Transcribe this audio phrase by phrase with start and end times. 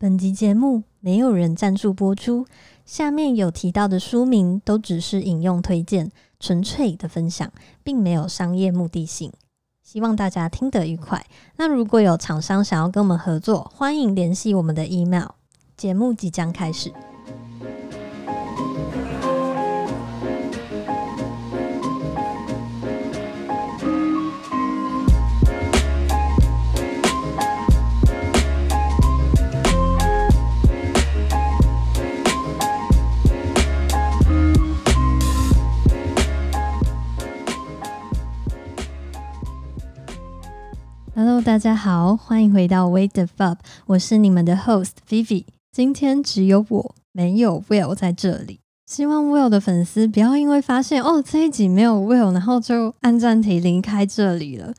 [0.00, 2.46] 本集节目没有人赞助播出，
[2.86, 7.50] 下面有提到的书名都只是引用推荐，纯粹的分享，
[7.82, 9.32] 并没有商业目的性。
[9.82, 11.26] 希望大家听得愉快。
[11.56, 15.30] 那如果有厂商想要跟我们合作，欢迎联系我们的 email。
[15.76, 16.92] 节目即将开始。
[41.20, 45.46] Hello，大家好，欢迎回到 Wait the Fub，我是你们的 host Vivi。
[45.72, 48.60] 今天只有我，没有 Will 在这里。
[48.86, 54.72] 希望 Will 的粉丝不要因为发现哦这一集没有 Will，然后就按暂停离开这里了。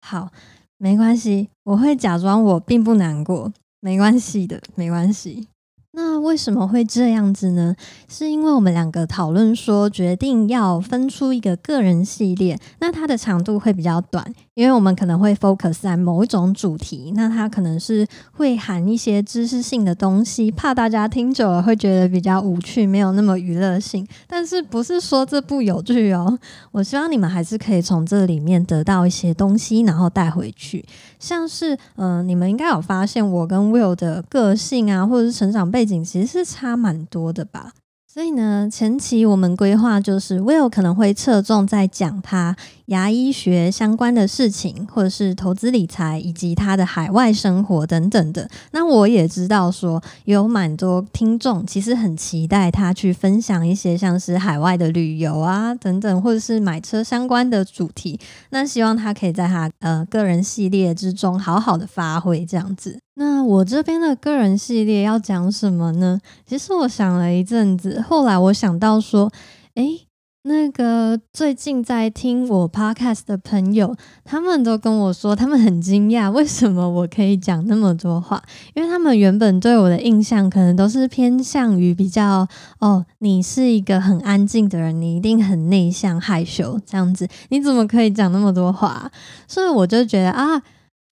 [0.00, 0.30] 好，
[0.78, 5.46] 没关系，我会假装我并不难过，没关系的，没关系。
[5.92, 7.74] 那为什么会这样子呢？
[8.08, 24.06] 是因为我们两个讨论说，决定要分出一个个人系列，那它的长度会比较短，因为我们可能会 focus 在某一种主题，那它可能是会含一些知识性的东西，怕大家听久了会觉得比较无趣，没有那么娱乐性。
[24.26, 26.38] 但是不是说这不有趣哦？
[26.70, 30.84] 我希望你们还是可以从这里面得到一些东西，然后带回去。
[31.18, 37.72] 像是，嗯，你们应该有发现我跟 Will 的个性啊，或者是成长背景，其实是差蛮多的吧。
[38.06, 42.54] 所以呢，前期我们规划就是 Will 可能会侧重在讲他
[42.92, 48.48] 牙医学相关的事情，或者是投资理财，以及他的海外生活等等的。
[48.72, 58.20] 那我也知道说有蛮多听众其实很期待他去分享一些像是海外的旅游啊等等，或者是买车相关的主题。
[58.50, 63.00] 那希望他可以在他呃个人系列之中好好的发挥这样子。
[63.14, 66.20] 那我这边的个人系列要讲什么呢？
[66.46, 69.30] 其实我想了一阵子，后来我想到说，
[69.74, 70.06] 诶，
[70.44, 73.94] 那个最近在听我 podcast 的朋友，
[74.24, 78.42] 他们都跟我说，他们很惊讶，为什么我可以讲那么多话？
[78.74, 82.48] 因为他们原本对我的印象可能都是偏向于比较，
[82.80, 89.12] 哦，你是一个很安静的人，你一定很内向害羞这样子，你怎么可以讲那么多话？
[89.46, 90.60] 所以我就觉得啊。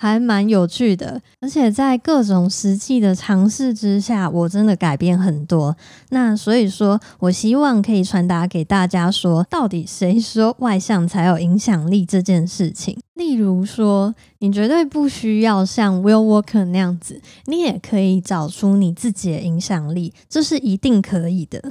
[0.00, 5.77] 还蛮有趣的，而且在各种实际的尝试之下，我真的改变很多。
[6.09, 12.99] 那所以说，我希望可以传达给大家说，到底谁说外向才有影响力这件事情。
[13.12, 21.62] 例如说，你绝对不需要像 Will Walker 那样子，你也可以找出你自己的影响力，这是一定可以的。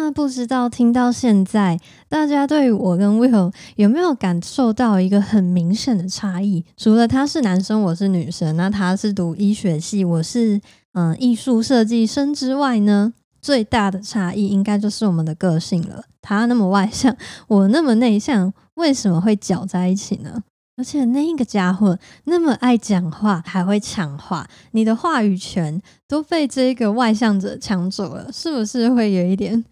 [0.00, 1.78] 那不知道听到现在，
[2.08, 6.64] 大家对我跟 Will 有没有感受到一个很明显的差异？
[6.76, 10.60] 除了他是男生，我是女生，那他是读医学系，我是
[10.92, 16.04] 嗯艺术设计生之外呢，最大的差异应该就是我们的个性了。
[16.22, 17.16] 他那么外向，
[17.48, 20.44] 我那么内向，为什么会搅在一起呢？
[20.76, 29.64] 而且那个家伙那么爱讲话，还会抢话，你的话语权都被这个外向者抢走了，是不是会有一点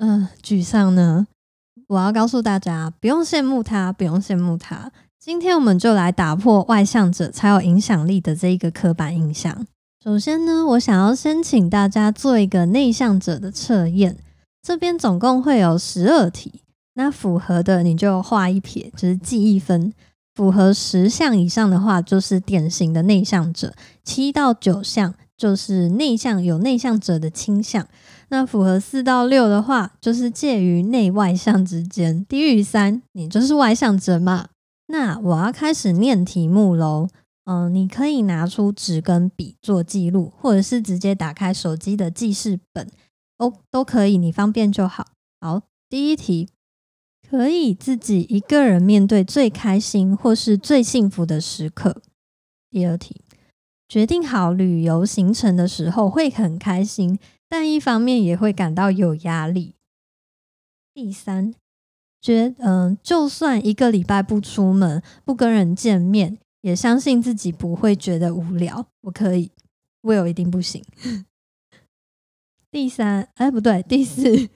[0.00, 1.26] 嗯沮丧呢？
[1.88, 4.90] 我要告诉大家，不用羡慕他，不用羡慕他。
[5.18, 9.66] 今天我们就来打破外向者才有影响力的这一个刻板印象。
[10.02, 14.16] 首先呢，我想要先请大家做一个内向者的测验，
[14.62, 16.62] 这边总共会有十二题，
[16.94, 19.92] 那符合的你就画一撇，就是记一分。
[20.34, 23.68] 符合十项以上的话，就是典型的内向者；
[24.02, 27.86] 七到九项就是内向有内向者的倾向。
[28.30, 32.24] 那符合四到六的话，就是介于内外向之间。
[32.24, 34.48] 低于三，你就是外向者嘛。
[34.86, 37.08] 那我要开始念题目喽。
[37.44, 42.88] 嗯，你可以拿出纸跟笔做记录，或者是直接打开手机的记事本，
[43.36, 45.08] 都都可以，你方便就好。
[45.40, 46.48] 好，第一题。
[47.28, 52.02] 可以自己一个人面对最开心或是最幸福的时刻。
[52.72, 53.22] 第二题，
[53.86, 57.16] 决定好旅游行程的时候会很开心，
[57.50, 59.74] 但一方面也会感到有压力。
[60.94, 61.52] 第三，
[62.20, 68.86] 觉嗯，就算一个礼拜不出门、不跟人见面，也相信自己不会觉得无聊。
[69.02, 69.50] 我可以
[70.02, 70.84] ，Will 一定不行。
[72.70, 74.48] 第三，哎，不对，第四。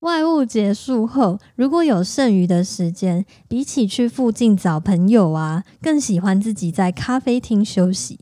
[0.00, 8.18] 外务结束后，如果有剩余的时间，比起去附近找朋友啊，更喜欢自己在咖啡厅休息。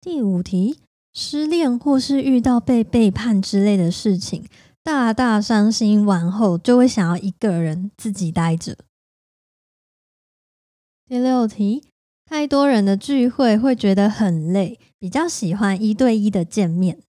[0.00, 0.78] 第五题，
[1.12, 4.46] 失恋或是遇到被背叛之类的事情，
[4.82, 8.78] 大大伤心完后，就会想要一个人自己待着。
[11.06, 11.84] 第六题，
[12.24, 17.02] 太多人的聚会会觉得很累，比较喜欢一对一的见面。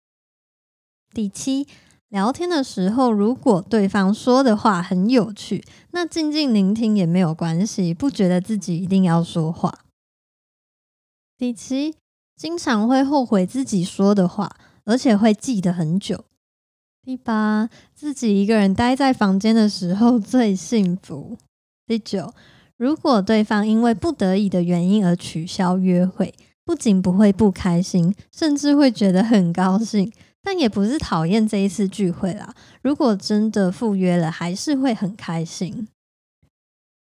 [1.13, 1.67] 第七，
[2.09, 9.85] 聊天的时候，如果对方说的话很有趣，那静静聆听也没有关系，不觉得自己一定要说话。
[11.37, 11.95] 第七，
[12.41, 14.49] 经常会后悔自己说的话，
[14.83, 16.25] 而且会记得很久。
[17.03, 21.37] 第八，自己一个人待在房间的时候最幸福。
[21.85, 22.33] 第九。
[22.77, 26.33] 如果对方因为不得已的原因而取消约会，
[26.65, 30.11] 不仅不会不开心，甚至会觉得很高兴，
[30.41, 32.55] 但也不是讨厌这一次聚会啦。
[32.81, 35.87] 如果真的赴约了，还是会很开心。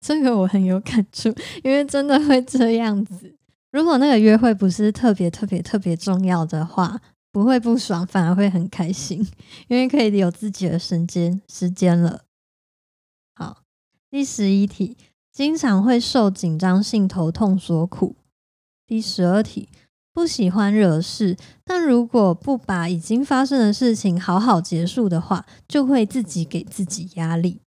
[0.04, 1.32] 这个我很有感触，
[1.62, 3.36] 因为真的会这样子。
[3.70, 7.00] 如果那个约会不是特别特别特别重要的话，
[7.30, 9.26] 不会不爽，反而会很开心，
[9.68, 12.22] 因为可以有自己的时间时间了。
[13.34, 13.62] 好，
[14.10, 14.96] 第十一题。
[15.30, 18.16] 经常会受紧张性头痛所苦。
[18.84, 19.68] 第十二题，
[20.12, 27.60] 不喜欢惹事，但如果不把已经发生的事情好好结束的话，就会自己给自己压力。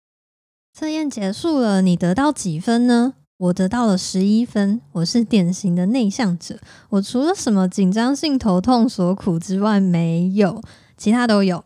[0.73, 3.13] 测验结束了，你得到几分呢？
[3.39, 4.81] 我得到了十一分。
[4.91, 6.59] 我是典型的内向者，
[6.89, 10.61] 我除了什么紧张性头痛所苦之外，没有
[10.97, 11.63] 其他都有。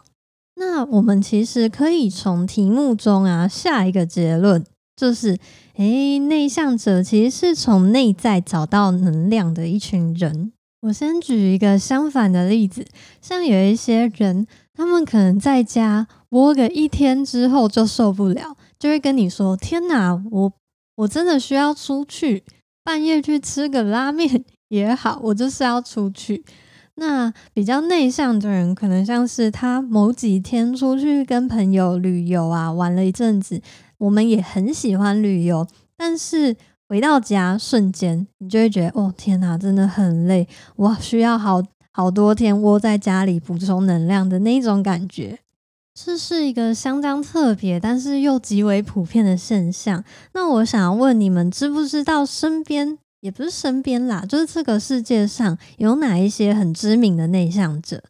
[0.56, 4.64] 那我们其实可以从题目中啊下一个结论。
[4.96, 5.40] 就是，
[5.78, 10.54] 诶，内向者其实是从内在找到能量的一群人。
[10.82, 12.86] 我先举一个相反的例子，
[13.20, 14.46] 像有一些人，
[14.76, 20.54] 他们可能在家窝个一天之后就受不了，就会跟你说：“天哪，我
[20.96, 22.44] 我真的需要出去，
[22.84, 26.44] 半夜去吃个拉面 也好，我就是要出去。”
[26.96, 33.60] 那比较内向的人，可能像是他某几天出去跟朋友旅游啊，玩了一阵子。
[33.98, 35.66] 我们也很喜欢旅游，
[35.98, 36.56] 但是
[36.88, 45.40] 回到家瞬间，你就会觉得哦天哪，真的很累，我需要好好多天窝在家里补充能量的那种感觉。
[45.94, 50.04] 这是一个相当特别，但是又极为普遍的现象。
[50.34, 58.04] 那我想要问你们，知不知道身边也不是身边啦，就是这个世界上有哪一些很知名的内向者？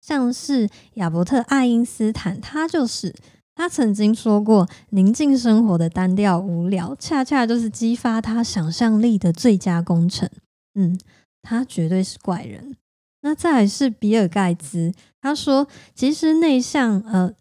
[0.00, 3.14] 像是亚伯特·爱因斯坦，他就是。
[3.52, 10.26] 他曾经说过：“宁静生活的单调无聊，恰恰就是激发他想象力的最佳工程。”
[10.74, 10.98] 嗯，
[11.42, 12.74] 他绝对是怪人。
[13.22, 17.34] 那再来是比尔盖茨，他说：“其实内向，呃，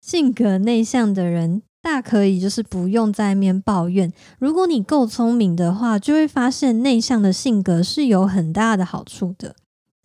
[0.00, 4.12] 性格内向的人，大可以就是不用在面抱怨。
[4.38, 9.56] 如果你够聪明的话，就会发现内向的性格是有很大的好处的。”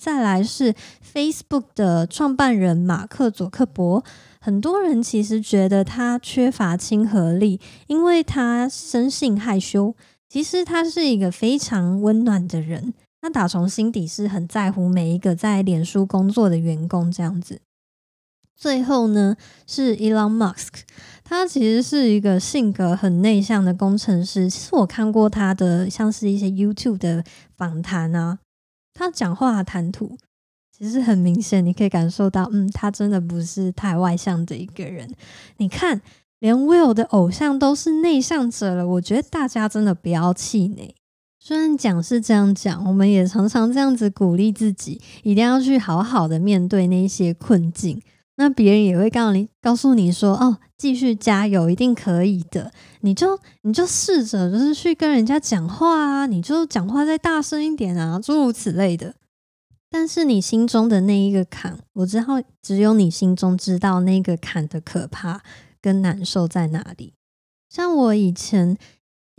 [0.01, 0.74] 再来是
[1.13, 4.03] Facebook 的创办人马克·佐克伯。
[4.39, 9.94] 很多人其实觉得他缺乏亲和力，因为他生性害羞。
[10.30, 17.12] 其实他是一个非常温暖的人，他打从心底是很在乎每一个在脸书工作的员工。
[17.12, 17.62] 这样子，
[18.56, 19.36] 最后呢
[19.68, 20.81] 是 Elon Musk，
[21.24, 24.50] 他其实是一个性格很内向的工程师。
[24.50, 27.24] 其实我看过他的像是一些 YouTube 的
[27.57, 28.39] 访谈啊，
[28.94, 30.18] 他讲话谈吐。
[30.71, 35.13] 其实很明显，你可以感受到，嗯，他真的不是太外向的一个人。
[35.57, 36.01] 你看，
[36.39, 40.95] 连 Will 的偶像都是内向者了，我觉得大家真的不要气馁。
[41.50, 48.00] 虽然讲是这样讲，我们也常常这样子鼓励自己，一定要去好好的面对那些困境。
[48.35, 52.71] 那别人也会告你，告诉你说，哦，继续加油，一定可以的。
[53.02, 59.16] 你就你就试着就是去跟人家讲话啊，你就讲话再大声一点啊，诸如此类的。
[59.90, 62.26] 但是你心中的那一个坎，我知道
[62.62, 65.42] 只有你心中知道那个坎的可怕
[65.81, 67.14] 跟难受在哪里。
[67.71, 68.78] 像我以前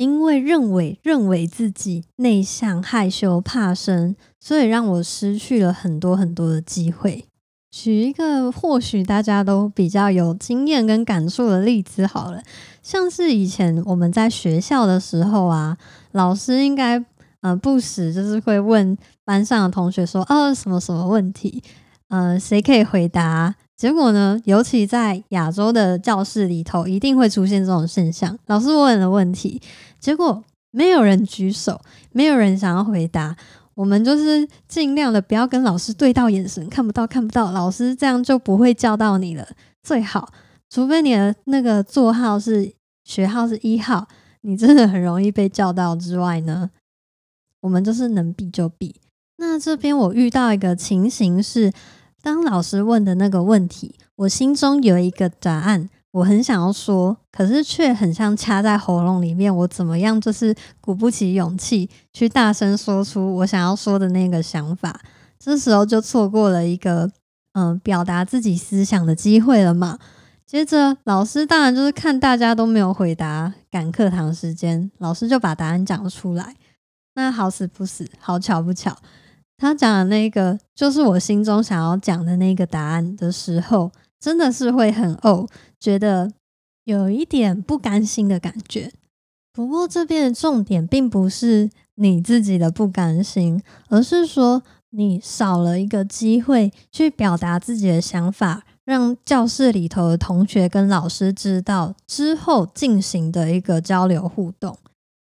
[0.01, 7.27] 因为认为认为自己内向、害羞、怕生，所以让我失去了很多很多的机会。
[7.71, 12.43] 举一个或许大家都比较有经验跟感触的例子好了，
[12.83, 15.77] 像是以前我们在学校的时候啊，
[16.13, 17.05] 老师应该。
[17.43, 21.63] 呃，不时就是会问班上的同学说：“哦，什么什么问题？
[22.09, 28.39] 呃，谁可以回答？”结果呢，尤其在亚洲的教室里头，一定会出现这种现象。
[28.45, 29.59] 老师问了问题，
[29.99, 31.81] 结果没有人举手，
[32.13, 33.35] 没有人想要回答。
[33.73, 37.53] 我们就是尽量的不要跟老师对到眼神，看不到，看不到。
[37.53, 39.49] 老师这样就不会叫到你了。
[39.83, 40.31] 最好，
[40.69, 44.07] 除非你的那个座号是学号是一号，
[44.43, 46.69] 你真的很容易被叫到之外呢。
[47.63, 48.95] 我们就是能避就避。
[49.39, 51.73] 那这边我遇到一个情形是，
[52.23, 65.01] 当老师问的那个问题，我心中有一个答案，我很想要说，可是却很像掐在喉咙里面，我怎么样就是鼓不起勇气去大声说出我想要说的那个想法。
[65.39, 67.11] 这时候就错过了一个
[67.53, 69.99] 嗯表达自己思想的机会了嘛。
[70.45, 76.57] 接着老师当然就是看大家都没有回答，赶课堂时间，老师就把答案讲出来。
[77.15, 78.97] 那好死不死，好巧不巧，
[79.61, 85.47] 他讲的那个就是我心中想要讲的那个答案的时候，真的是会很哦，
[85.79, 86.33] 觉得
[86.85, 88.91] 有一点不甘心的感觉。
[89.53, 98.65] 不过这边的重点并不是你自己的不甘心，而是说你少了一个机会去表达自己的想法。
[98.87, 104.77] 让教室里头的同学跟老师知道之后进行的一个交流互动，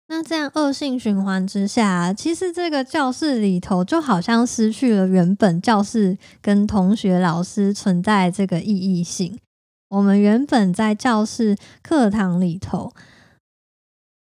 [0.08, 9.38] 那这样恶性循环之下，其实这个教室里头就好像失去了原本教室跟同学、老师存在这个意义性。
[9.88, 12.92] 我们原本在教室课堂里头，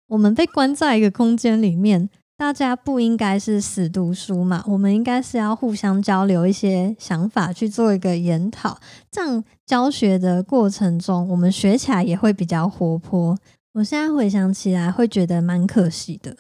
[0.08, 2.10] 我们被关在一个空间里面。
[2.36, 4.64] 大家不应该是死读书嘛？
[4.68, 8.78] 我们应该是要互相交流一些想法，去做一个研讨。
[9.12, 13.38] 这样教学的过程中，我们学起来也会比较活泼。
[13.74, 16.38] 我现在回想起来，会觉得蛮可惜的。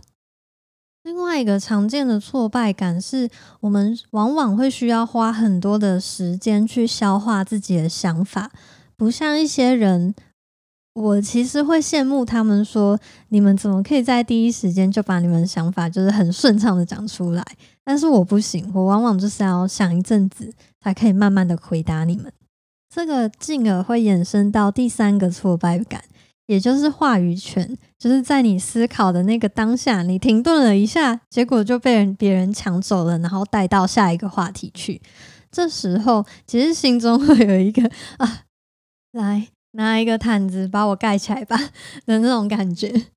[1.03, 3.29] 另外一个常见的挫败感是，
[3.61, 8.51] 我们往往会需要花很多的时间去消化自己的想法，
[8.95, 10.13] 不像一些人。
[10.93, 12.99] 我其实会羡慕他们，说
[13.29, 17.43] 你们怎么可以在第一时间就把你们想法就是很顺畅的讲出来？
[17.83, 22.31] 但是我不行，我往往就是要想一阵子，才可以慢慢的回答你们。
[22.93, 26.03] 这个进而会衍生到第三个挫败感，
[26.47, 35.01] 也就是话语权，就是在你思考的那个当下，你停顿了一下，结果就被人别人抢走了，然后带到下一个话题去。
[35.51, 38.43] 这时候其实心中 会有一个啊，
[39.11, 39.47] 来。
[39.75, 41.57] 拿一个毯子把我盖起来吧
[42.05, 43.07] 的那种感觉。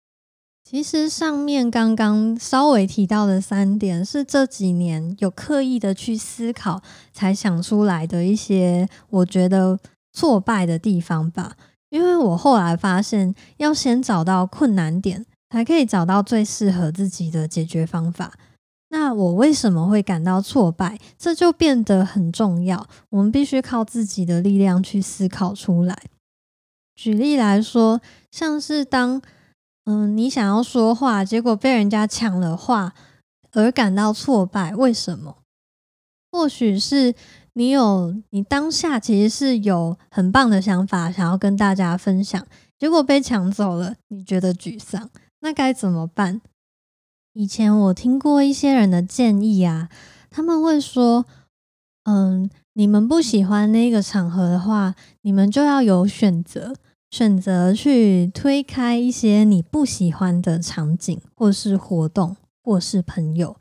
[0.65, 9.79] 其实上面刚刚稍微提到的三点，是这几年有刻意的去思考才想出来的一些我觉得
[10.15, 11.59] 挫败的地方吧。
[11.91, 18.35] 因为我后来发现，要先找到困难点，才可以找到最适合自己的解决方法。
[18.89, 20.99] 那我为什么会感到挫败？
[21.19, 22.89] 这就变得很重要。
[23.11, 25.97] 我们必须靠自己的力量去思考出来。
[26.95, 28.01] 举例来说，
[28.31, 29.21] 像是当
[29.85, 32.95] 嗯你想要说话，结果被人家抢了话
[33.53, 35.39] 而感到挫败，为什么？
[36.31, 37.15] 或许是
[37.57, 42.47] 你有你当下其实是有很棒的想法想要跟大家分享，
[42.79, 45.09] 结果被抢走了，你觉得沮丧，
[45.41, 46.43] 那该怎么办？
[47.33, 49.89] 以前我听过一些人的建议啊，
[50.29, 51.25] 他们会说，
[52.05, 56.75] 嗯，你们不喜欢那个场合的话，你们就要有选择。
[57.09, 63.57] 选择去推开一些你不喜欢的场景，或是活动，或是朋友。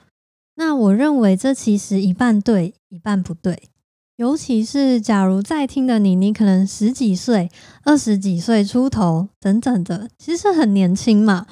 [0.55, 3.69] 那我认为这其实一半对，一半不对。
[4.17, 7.51] 尤其是假如在听的你，你可能十几岁、
[7.83, 11.45] 二十几岁出头等等的，其实很年轻嘛。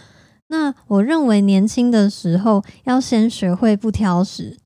[0.48, 4.58] 那我认为年轻的时候要先学会不挑食，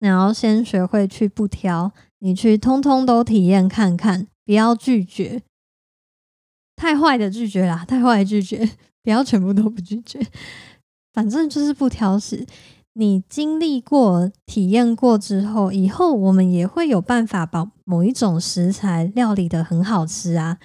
[0.00, 5.42] 你要先学会去不挑，你去通通都体验看看，不要拒绝。
[6.74, 8.68] 太坏的拒绝啦，太坏的拒绝，
[9.04, 10.18] 不要全部都不拒绝，
[11.12, 12.44] 反正就是不挑食。
[12.94, 20.58] 你经历过、体验过之后，以后我们也会有办法把某一种食材料理的很好吃啊，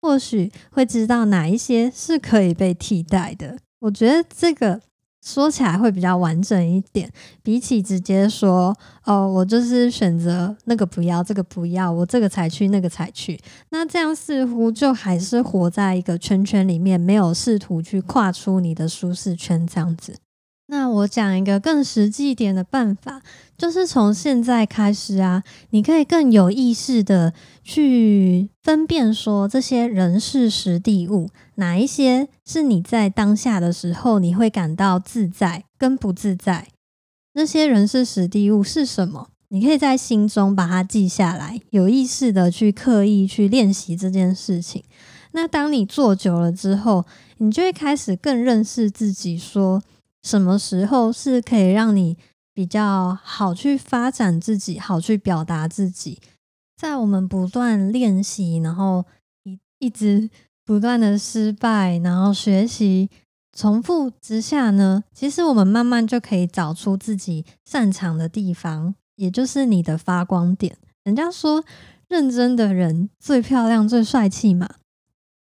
[0.00, 3.58] 或许会知道哪一些是可以被替代的。
[3.80, 4.80] 我觉得这个。
[5.24, 7.10] 说起来会比较完整一点，
[7.42, 13.36] 比起直接说哦，我就是选择那个不要，这个不要，我这个才去，那个才去，
[13.70, 20.14] 那这样似乎就还是活在一个圈圈里面，没有试图去跨出你的舒适圈，这样子。
[20.68, 23.22] 那我讲一个更实际一点的办法，
[23.56, 27.32] 就是从现在开始啊，你可以更有意识的
[27.62, 36.66] 去分辨说这些人事实地物，哪一些是你在当下的时候你会感到自在跟不自在。
[37.34, 39.28] 那些人事实地物是什么？
[39.50, 44.82] 你可以在心中把它记下来，有意识的去刻意去练习这件事情。
[45.30, 47.06] 那当你做久了之后，
[47.38, 49.80] 你就会开始更认识自己，说。
[50.26, 52.18] 什么时候是可以让你
[52.52, 56.20] 比较好去发展自己，好去表达自己？
[56.76, 59.04] 在我们不断练习，然后
[59.44, 60.28] 一一直
[60.64, 63.08] 不断的失败，然后学习
[63.56, 70.76] 重复之下呢，其实我们慢慢就可以找出自己擅长的地方，也就是你的发光点。
[71.04, 71.64] 人家说，
[72.08, 74.68] 认真的人最漂亮、最帅气嘛。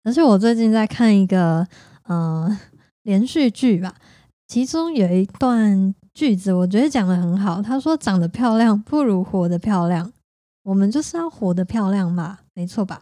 [0.03, 1.65] 而且我最近在看一个
[2.03, 2.59] 呃
[3.03, 3.95] 连续剧吧，
[4.53, 7.59] 其中有一段句子，我觉得讲的很好。
[7.59, 10.13] 他说：“长得漂亮不如活得漂亮，
[10.61, 13.01] 我们就是要活得漂亮嘛，没错吧？”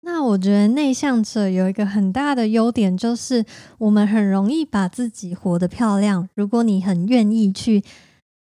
[0.00, 3.44] 那我觉得内向者有一个很大的优点，就是
[3.76, 6.26] 我们很容易把自己活得漂亮。
[6.34, 7.84] 如果你很愿意去，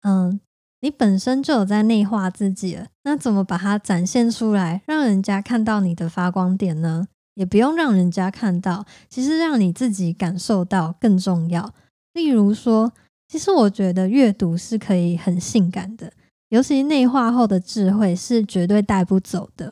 [0.03, 0.39] 嗯，
[0.79, 7.09] 你本身就有在内化自己了，那怎么把它展现出来，让人家看到你的发光点呢？
[7.37, 11.71] 也不用让人家看到，其实让你自己感受到更重要。
[12.13, 12.91] 例如说，
[13.27, 16.11] 其实我觉得阅读是可以很性感的，
[16.49, 19.71] 尤其内化后的智慧是绝对带不走的。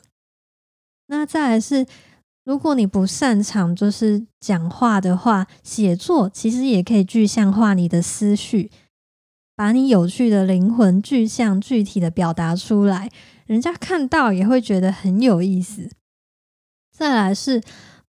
[1.08, 1.88] 那再来是，
[2.44, 8.70] 如果你不擅长就是讲话的话，写作其实也可以具象化你的思绪，
[9.56, 13.10] 把你有趣的灵魂具象具体的表达出来，
[13.48, 15.90] 人家看到也会觉得很有意思。
[16.98, 17.62] 再来是，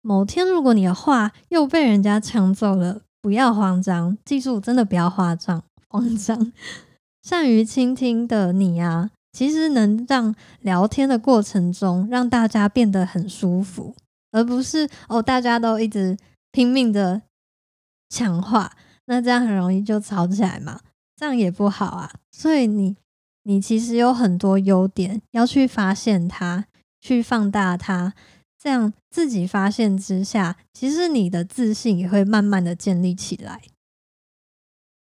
[0.02, 6.52] 某天如果你的话又被人家抢走了，不要慌张，记住真的不要慌张，慌张。
[7.24, 9.10] 善于倾听的你啊。
[9.32, 13.96] 其实能让聊天的过程中让大家变得很舒服，
[14.30, 16.16] 而不是哦大家都一直
[16.52, 17.22] 拼命的
[18.10, 18.70] 抢话，
[19.06, 20.78] 那这样很容易就吵起来嘛，
[21.16, 22.12] 这样也不好啊。
[22.30, 22.94] 所以你
[23.42, 26.66] 你其实有很多优点要去发现它，
[27.00, 28.14] 去放大它，
[28.64, 33.60] 这样自己发现之下，其实你的自信也会慢慢的建立起来。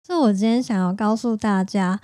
[0.02, 2.00] 这我今天想要告诉大家。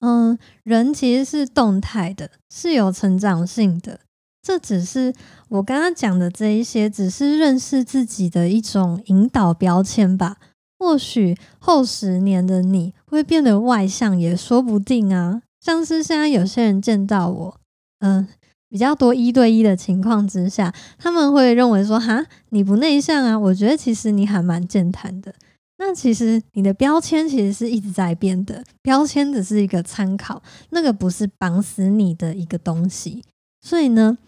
[0.00, 4.00] 嗯，人其实是动态的，是有成长性的。
[4.42, 5.14] 这只是
[5.48, 10.36] 我刚刚讲的这一些，只是认识自己的一种引导标签吧。
[10.78, 15.40] 或许后十年的你会变得外向，也说不定啊。
[15.58, 17.60] 像是现在有些人见到我，
[18.00, 18.28] 嗯，
[18.74, 25.32] 比较多一对一的情况之下，他们会认为说：“哈，你不内向啊？”我觉得其实你还蛮健谈的。
[25.78, 33.22] 那其实你的标签其实是一直在变的，标签只是一个参考，那个不是绑死你的一个东西。
[33.62, 34.18] 所以呢，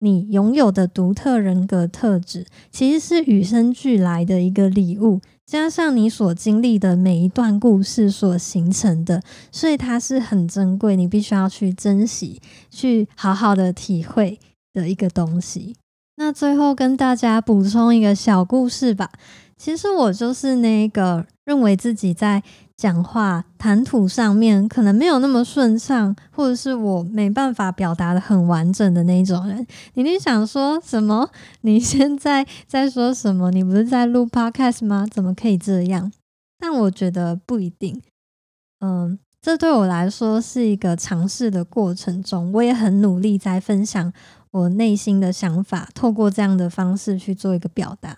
[0.00, 14.40] 你拥有的独特人格特质，其实是与生俱来的一个礼物，加上你所经历的每一段故事所形成的，所以它是很珍贵，你必须要去珍惜，去好好的体会
[14.72, 15.76] 的一个东西。
[16.16, 19.10] 那最后跟大家补充一个小故事吧。
[19.56, 22.42] 其实我就是那个认为自己在
[22.76, 29.64] 讲话谈吐上面可能没有那么顺畅，或者是我没办法表达的很完整的那种人。
[29.94, 31.30] 你你想说什么？
[31.60, 33.50] 你现在在说什么？
[33.50, 35.06] 你不是在录 podcast 吗？
[35.10, 36.12] 怎么可以这样？
[36.58, 38.02] 但我觉得不一定。
[38.80, 44.12] 嗯，这对我来说是一个尝试的过程中，我也很努力在分享
[44.50, 48.16] 我内心的想法，透过这样的方式去做一个表达。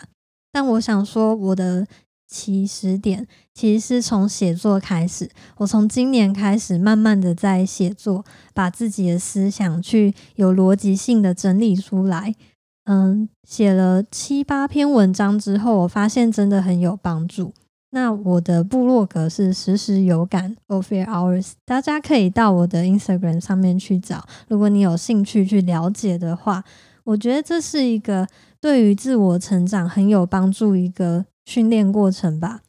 [0.50, 1.86] 但我想说，我的
[2.26, 5.30] 起始点其实是从写作开始。
[5.58, 12.34] 我从今年开始，慢慢的在写作，把自己的思想去有逻辑性的整理出来。
[12.84, 17.52] 嗯，写了七八篇文章之后，我发现真的很有帮助。
[17.90, 24.26] 那我的部落格是时时有感 o f e r Hours，大家可以到我的 Instagram 上面去找。
[24.48, 26.64] 如果你有兴趣去了解的话，
[27.04, 28.26] 我觉得这是一个。
[28.58, 32.60] 对于自我成长很有帮助一个训练过程吧。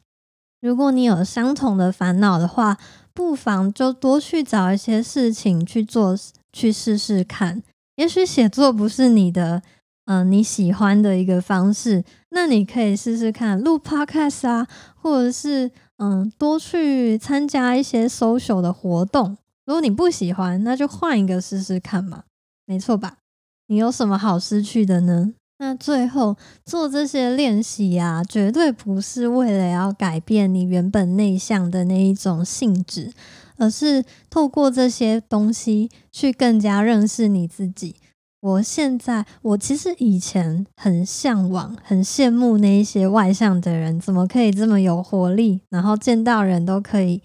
[0.62, 2.78] 如果你有相同的烦恼的话，
[3.12, 6.16] 不妨就多去找一些事情去做，
[6.52, 7.62] 去试试看。
[7.96, 9.62] 也许写作不是你的，
[10.06, 19.36] 嗯，你喜欢的一个方式，那你可以试试看录 podcast 啊，或者是嗯，多去参加一些 social 的活动。
[19.66, 22.22] 如果你不喜欢，那就换一个试试看嘛，
[22.66, 23.18] 没错吧？
[23.66, 25.34] 你有什么好失去的呢？
[25.60, 33.12] 那最后做这些练习呀，绝对不是为了要改变你原本内向的那一种性质，
[33.56, 37.96] 而是透过这些东西去更加认识你自己。
[38.40, 47.20] 我现在，我其实以前很向往、很羡慕那一些外向的人，怎么可以这么有活力，然后见到人都可以。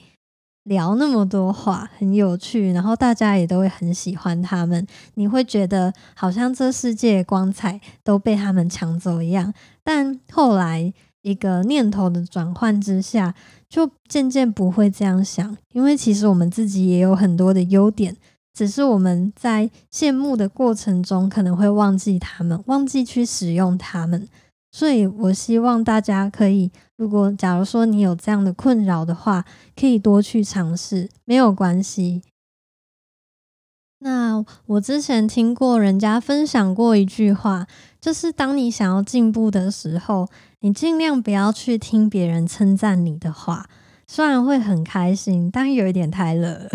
[0.63, 4.85] 聊那么多话很有趣，然后大家也都会很喜欢他们。
[5.15, 9.53] 你会觉得好像这世界光彩都被他们抢走一样。
[9.83, 13.35] 但后来一个念头的转换之下，
[13.67, 18.15] 就渐渐不会这样想，因为其实我们自己也有很多的优点，
[18.53, 24.27] 只是我们在羡慕的过程中可能会忘记他们，忘记去使用他们。
[24.73, 32.23] 所以我希望大家可以，如果假如说你有这样的困扰的话，可以多去尝试，没有关系。
[33.99, 37.67] 那我之前听过人家分享过一句话，
[38.01, 40.27] 就是当你想要进步的时候，
[40.61, 43.69] 你尽量不要去听别人称赞你的话，
[44.07, 46.67] 虽然会很开心，但有一点太了。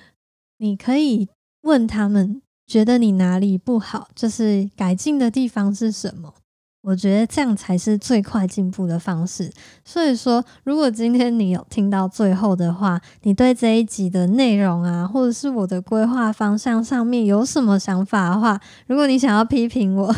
[0.56, 1.28] 你可以
[1.60, 6.34] 问他们，觉得你哪里不好，就是改进的地方是什么。
[6.82, 9.50] 我觉得这样才是最快进步的方式。
[9.84, 20.14] 所以说，如果今天你有听到最后的话，你对这一集的内容啊，或者是我的规划方向上面有什么想法的话，如果你想要批评我，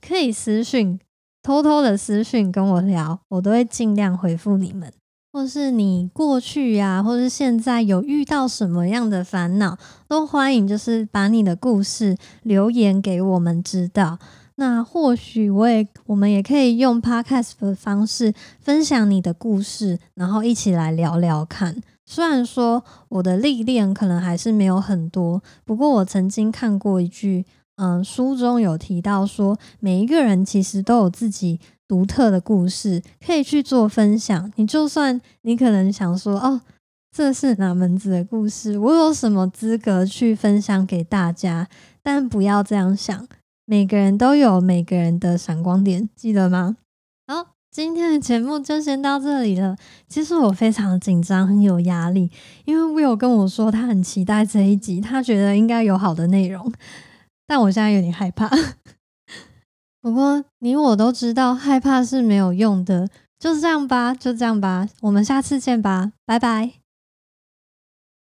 [0.00, 0.98] 可以私讯，
[1.42, 4.92] 偷偷的私讯跟我聊，我都会尽量回复你们。
[5.30, 9.76] 或是你过去呀，或是现在有遇到什么样的烦恼，
[10.08, 14.18] 都欢迎就是把你的故事留言给我们知道。
[14.60, 21.80] 那或许我也，我们也可以用 podcast 的方式分享你的故事，然后一起来聊聊看。
[22.04, 27.44] 虽然说我的历练可能还是没有很多，不过我曾经看过一句，
[27.76, 34.52] 嗯，书中有提到说，每一个人其实都有自己独特的故事，可以去做分享。
[34.56, 36.60] 你就算你可能想说，哦，
[37.14, 38.76] 这是哪门子的故事？
[38.76, 41.68] 我有什么资格去分享给大家？
[42.02, 43.28] 但不要这样想。
[43.70, 46.78] 每个人都有每个人的闪光点，记得吗？
[47.26, 49.76] 好，今天的节目就先到这里了。
[50.08, 52.30] 其实我非常紧张，很有压力，
[52.64, 56.72] 因为 Will 跟我说他很期待这一集，他觉得应该有好的内容，
[57.46, 58.48] 但我现在有点害怕。
[60.00, 63.06] 不过你我都知道，害怕是没有用的，
[63.38, 66.77] 就是这样吧，就这样吧，我们下次见吧，拜拜。